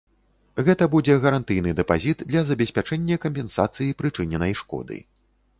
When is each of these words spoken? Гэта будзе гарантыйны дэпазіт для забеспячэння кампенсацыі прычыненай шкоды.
Гэта 0.67 0.87
будзе 0.95 1.17
гарантыйны 1.25 1.75
дэпазіт 1.81 2.25
для 2.31 2.41
забеспячэння 2.49 3.21
кампенсацыі 3.27 3.95
прычыненай 4.01 4.53
шкоды. 4.65 5.03